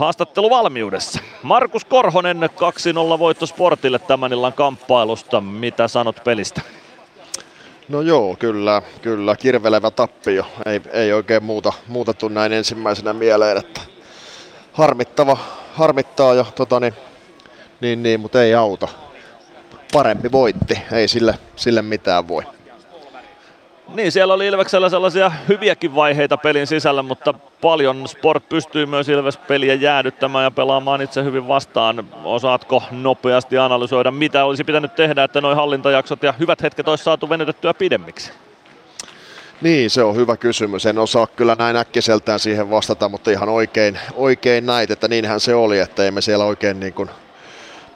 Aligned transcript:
haastatteluvalmiudessa. 0.00 1.20
Markus 1.42 1.84
Korhonen 1.84 2.42
2-0 3.16 3.18
voitto 3.18 3.46
Sportille 3.46 3.98
tämän 3.98 4.32
illan 4.32 4.52
kamppailusta. 4.52 5.40
Mitä 5.40 5.88
sanot 5.88 6.24
pelistä? 6.24 6.60
No 7.88 8.00
joo, 8.00 8.36
kyllä, 8.38 8.82
kyllä. 9.02 9.36
Kirvelevä 9.36 9.90
tappio. 9.90 10.46
Ei, 10.66 10.80
ei 10.92 11.12
oikein 11.12 11.44
muuta, 11.44 11.72
muuta 11.88 12.14
tuu 12.14 12.28
näin 12.28 12.52
ensimmäisenä 12.52 13.12
mieleen, 13.12 13.56
että 13.56 13.80
harmittava, 14.72 15.36
harmittaa 15.74 16.34
ja 16.34 16.44
tota 16.54 16.80
niin, 16.80 16.94
niin, 17.80 18.02
niin, 18.02 18.20
mutta 18.20 18.42
ei 18.42 18.54
auta. 18.54 18.88
Parempi 19.92 20.32
voitti, 20.32 20.78
ei 20.92 21.08
sille, 21.08 21.38
sille 21.56 21.82
mitään 21.82 22.28
voi. 22.28 22.42
Niin, 23.94 24.12
siellä 24.12 24.34
oli 24.34 24.46
Ilveksellä 24.46 24.88
sellaisia 24.88 25.32
hyviäkin 25.48 25.94
vaiheita 25.94 26.36
pelin 26.36 26.66
sisällä, 26.66 27.02
mutta 27.02 27.34
paljon 27.60 28.08
Sport 28.08 28.48
pystyy 28.48 28.86
myös 28.86 29.08
Ilves-peliä 29.08 29.74
jäädyttämään 29.74 30.44
ja 30.44 30.50
pelaamaan 30.50 31.02
itse 31.02 31.24
hyvin 31.24 31.48
vastaan. 31.48 32.08
Osaatko 32.24 32.82
nopeasti 32.90 33.58
analysoida, 33.58 34.10
mitä 34.10 34.44
olisi 34.44 34.64
pitänyt 34.64 34.94
tehdä, 34.94 35.24
että 35.24 35.40
noin 35.40 35.56
hallintajaksot 35.56 36.22
ja 36.22 36.34
hyvät 36.38 36.62
hetket 36.62 36.88
olisi 36.88 37.04
saatu 37.04 37.28
venytettyä 37.28 37.74
pidemmiksi? 37.74 38.32
Niin, 39.60 39.90
se 39.90 40.02
on 40.02 40.16
hyvä 40.16 40.36
kysymys. 40.36 40.86
En 40.86 40.98
osaa 40.98 41.26
kyllä 41.26 41.56
näin 41.58 41.76
äkkiseltään 41.76 42.38
siihen 42.38 42.70
vastata, 42.70 43.08
mutta 43.08 43.30
ihan 43.30 43.48
oikein, 43.48 43.98
oikein 44.14 44.66
näit, 44.66 44.90
että 44.90 45.08
niinhän 45.08 45.40
se 45.40 45.54
oli, 45.54 45.78
että 45.78 46.04
emme 46.04 46.20
siellä 46.20 46.44
oikein 46.44 46.80
niin 46.80 46.92
kuin 46.92 47.10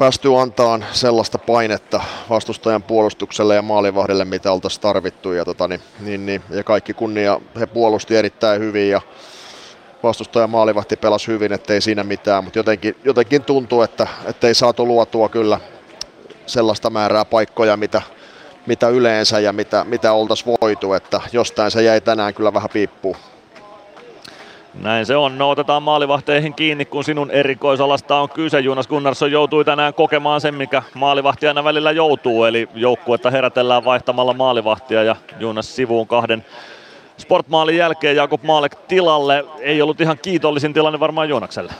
päästy 0.00 0.36
antaa 0.38 0.80
sellaista 0.92 1.38
painetta 1.38 2.00
vastustajan 2.30 2.82
puolustukselle 2.82 3.54
ja 3.54 3.62
maalivahdelle, 3.62 4.24
mitä 4.24 4.52
oltaisiin 4.52 4.82
tarvittu. 4.82 5.32
Ja, 5.32 5.44
tota, 5.44 5.68
niin, 5.68 5.80
niin, 6.00 6.26
niin, 6.26 6.42
ja 6.50 6.64
kaikki 6.64 6.94
kunnia, 6.94 7.40
he 7.60 7.66
puolusti 7.66 8.16
erittäin 8.16 8.60
hyvin 8.60 8.90
ja 8.90 9.00
vastustaja 10.02 10.46
maalivahti 10.46 10.96
pelasi 10.96 11.26
hyvin, 11.26 11.52
ettei 11.52 11.80
siinä 11.80 12.04
mitään, 12.04 12.44
mutta 12.44 12.58
jotenkin, 12.58 12.96
jotenkin 13.04 13.42
tuntuu, 13.44 13.82
että 13.82 14.08
ei 14.42 14.54
saatu 14.54 14.86
luotua 14.86 15.28
kyllä 15.28 15.60
sellaista 16.46 16.90
määrää 16.90 17.24
paikkoja, 17.24 17.76
mitä, 17.76 18.02
mitä 18.66 18.88
yleensä 18.88 19.40
ja 19.40 19.52
mitä, 19.52 19.84
mitä 19.84 20.12
oltaisiin 20.12 20.56
voitu, 20.60 20.92
että 20.92 21.20
jostain 21.32 21.70
se 21.70 21.82
jäi 21.82 22.00
tänään 22.00 22.34
kyllä 22.34 22.54
vähän 22.54 22.70
piippuun. 22.72 23.16
Näin 24.74 25.06
se 25.06 25.16
on. 25.16 25.38
No 25.38 25.50
otetaan 25.50 25.82
maalivahteihin 25.82 26.54
kiinni, 26.54 26.84
kun 26.84 27.04
sinun 27.04 27.30
erikoisalasta 27.30 28.16
on 28.16 28.28
kyse. 28.28 28.60
Jonas 28.60 28.88
Gunnarsson 28.88 29.32
joutui 29.32 29.64
tänään 29.64 29.94
kokemaan 29.94 30.40
sen, 30.40 30.54
mikä 30.54 30.82
maalivahti 30.94 31.46
aina 31.46 31.64
välillä 31.64 31.90
joutuu. 31.90 32.44
Eli 32.44 32.68
joukkuetta 32.74 33.30
herätellään 33.30 33.84
vaihtamalla 33.84 34.32
maalivahtia 34.32 35.02
ja 35.02 35.16
Jonas 35.38 35.76
sivuun 35.76 36.06
kahden 36.06 36.44
sportmaalin 37.16 37.76
jälkeen 37.76 38.16
Jakob 38.16 38.42
Maalek 38.42 38.74
tilalle. 38.88 39.44
Ei 39.60 39.82
ollut 39.82 40.00
ihan 40.00 40.18
kiitollisin 40.18 40.74
tilanne 40.74 41.00
varmaan 41.00 41.28
Joonakselle. 41.28 41.72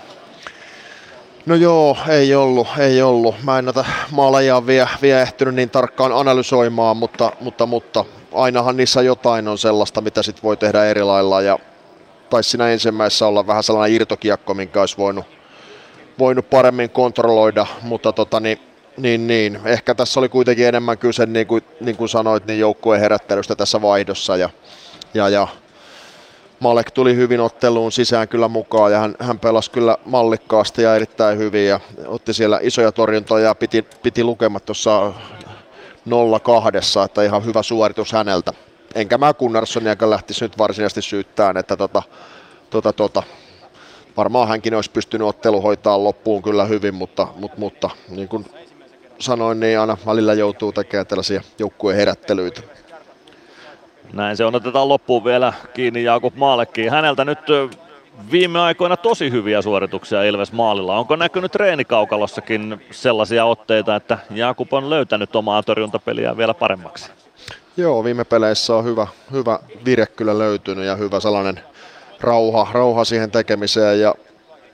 No 1.47 1.55
joo, 1.55 1.97
ei 2.09 2.35
ollut, 2.35 2.69
ei 2.79 3.03
ollut. 3.03 3.35
Mä 3.43 3.59
en 3.59 3.65
näitä 3.65 3.85
maaleja 4.11 4.67
vielä, 4.67 4.89
vielä 5.03 5.23
ehtinyt 5.23 5.55
niin 5.55 5.71
tarkkaan 5.71 6.13
analysoimaan, 6.13 6.97
mutta, 6.97 7.33
mutta, 7.41 7.67
mutta 7.67 8.05
ainahan 8.33 8.77
niissä 8.77 9.03
jotain 9.03 9.49
on 9.49 9.59
sellaista, 9.59 10.01
mitä 10.01 10.23
sit 10.23 10.43
voi 10.43 10.57
tehdä 10.57 10.85
eri 10.85 11.03
lailla. 11.03 11.41
Ja 11.41 11.59
taisi 12.31 12.51
siinä 12.51 12.71
ensimmäisessä 12.71 13.27
olla 13.27 13.47
vähän 13.47 13.63
sellainen 13.63 13.97
irtokiekko, 13.97 14.55
minkä 14.55 14.81
olisi 14.81 14.97
voinut, 14.99 15.25
voinut 16.19 16.51
paremmin 16.51 16.91
kontrolloida, 16.91 17.67
mutta 17.83 18.13
tota, 18.13 18.41
niin, 18.41 18.61
niin, 18.97 19.27
niin, 19.27 19.61
ehkä 19.65 19.95
tässä 19.95 20.21
oli 20.21 20.29
kuitenkin 20.29 20.67
enemmän 20.67 20.99
kyse, 20.99 21.27
niin 21.27 21.47
kuin, 21.47 21.65
niin 21.81 21.97
kuin 21.97 22.09
sanoit, 22.09 22.47
niin 22.47 22.59
joukkueen 22.59 23.01
herättelystä 23.01 23.57
tässä 23.57 23.83
vaihdossa 23.83 24.37
ja, 24.37 24.51
ja, 25.15 25.29
ja 25.29 25.49
Malek 26.61 26.91
tuli 26.91 27.17
hyvin 27.17 27.41
otteluun 27.41 27.93
sisään 27.93 28.29
kyllä 28.29 28.49
mukaan 28.49 28.93
ja 28.93 28.99
hän, 28.99 29.15
hän 29.21 29.39
pelasi 29.39 29.71
kyllä 29.71 29.97
mallikkaasti 30.05 30.83
ja 30.83 30.97
erittäin 30.97 31.39
hyvin 31.39 31.67
ja 31.67 31.81
otti 32.07 32.35
siellä 32.35 32.59
isoja 32.63 32.93
torjuntoja 32.93 33.45
ja 33.45 33.55
piti, 33.55 33.83
piti 34.03 34.25
lukemat 34.25 34.65
tuossa 34.65 35.13
0-2, 36.09 37.05
että 37.05 37.23
ihan 37.23 37.45
hyvä 37.45 37.63
suoritus 37.63 38.13
häneltä 38.13 38.53
enkä 38.95 39.19
mä 39.19 39.35
Gunnarssoniakaan 39.35 40.11
lähtisi 40.11 40.45
nyt 40.45 40.59
varsinaisesti 40.59 41.03
syyttämään, 41.03 41.57
että 41.57 41.77
tota, 41.77 42.03
tota, 42.71 42.93
tota, 42.93 43.23
varmaan 44.17 44.49
hänkin 44.49 44.75
olisi 44.75 44.91
pystynyt 44.91 45.29
ottelu 45.29 45.61
hoitaa 45.61 46.05
loppuun 46.05 46.43
kyllä 46.43 46.65
hyvin, 46.65 46.95
mutta, 46.95 47.29
mutta, 47.37 47.59
mutta 47.59 47.91
niin 48.09 48.29
kuin 48.29 48.47
sanoin, 49.19 49.61
niin 49.61 49.81
aina 49.81 49.97
välillä 50.07 50.35
joutuu 50.35 50.73
tekemään 50.73 51.07
tällaisia 51.07 51.43
joukkueen 51.59 51.97
herättelyitä. 51.97 52.61
Näin 54.13 54.37
se 54.37 54.45
on, 54.45 54.55
otetaan 54.55 54.89
loppuun 54.89 55.25
vielä 55.25 55.53
kiinni 55.75 56.05
Jakub 56.05 56.35
Maalekkiin. 56.37 56.91
Häneltä 56.91 57.25
nyt 57.25 57.39
viime 58.31 58.61
aikoina 58.61 58.97
tosi 58.97 59.31
hyviä 59.31 59.63
suorituksia 59.63 60.25
Ilves 60.25 60.53
maalilla. 60.53 60.99
Onko 60.99 61.17
näkynyt 61.17 61.53
treenikaukalossakin 61.53 62.81
sellaisia 62.91 63.45
otteita, 63.45 63.97
että 63.97 64.19
Jakub 64.31 64.73
on 64.73 64.91
löytänyt 64.91 65.37
omaa 65.37 65.63
torjuntapeliään 65.63 66.37
vielä 66.37 66.55
paremmaksi? 66.55 67.11
Joo, 67.77 68.05
viime 68.05 68.25
peleissä 68.25 68.77
on 68.77 68.85
hyvä, 68.85 69.07
hyvä 69.33 69.59
vire 69.85 70.07
kyllä 70.07 70.39
löytynyt 70.39 70.85
ja 70.85 70.97
hyvä 70.97 71.21
sellainen 71.21 71.61
rauha, 72.21 72.69
rauha 72.73 73.05
siihen 73.05 73.31
tekemiseen 73.31 74.01
ja 74.01 74.15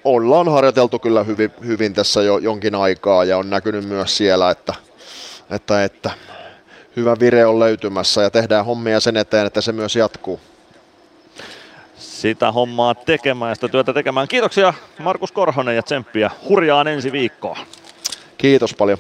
ollaan 0.05 0.49
harjoiteltu 0.49 0.99
kyllä 0.99 1.23
hyvin, 1.23 1.53
hyvin 1.67 1.95
tässä 1.95 2.23
jo 2.23 2.39
jonkin 2.39 2.75
aikaa 2.75 3.25
ja 3.25 3.39
on 3.39 3.51
näkynyt 3.51 3.89
myös 3.89 4.17
siellä, 4.17 4.51
että, 4.51 4.75
että, 5.51 5.85
että 5.85 6.11
hyvä 6.97 7.17
vire 7.21 7.47
on 7.47 7.59
löytymässä 7.59 8.23
ja 8.23 8.31
tehdään 8.31 8.65
hommia 8.65 9.01
sen 9.01 9.17
eteen, 9.17 9.47
että 9.47 9.61
se 9.61 9.73
myös 9.73 9.97
jatkuu. 9.97 10.41
Sitä 11.99 12.53
hommaa 12.53 12.95
tekemään, 12.95 13.57
sitä 13.57 13.69
työtä 13.69 13.93
tekemään. 13.93 14.29
Kiitoksia 14.29 14.75
Markus 14.99 15.33
Korhonen 15.33 15.77
ja 15.77 15.83
tsemppiä 15.83 16.31
hurjaan 16.49 16.89
ensi 16.89 17.13
viikkoa. 17.13 17.59
Kiitos 18.39 18.75
paljon. 18.75 18.99